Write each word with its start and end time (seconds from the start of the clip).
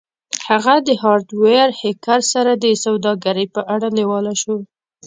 هغه 0.47 0.75
د 0.87 0.89
هارډویر 1.01 1.69
هیکر 1.81 2.19
سره 2.33 2.51
د 2.63 2.65
سوداګرۍ 2.85 3.45
په 3.55 3.61
اړه 3.73 3.87
لیواله 3.97 4.33
شو 4.41 4.55